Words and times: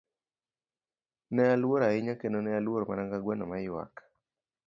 Ne 1.33 1.43
aluor 1.49 1.81
ahinya, 1.87 2.15
kendo 2.23 2.39
ne 2.41 2.51
aluor 2.59 2.81
mana 2.87 3.03
ka 3.11 3.17
gweno 3.23 3.45
ma 3.51 3.57
ywak. 3.67 3.93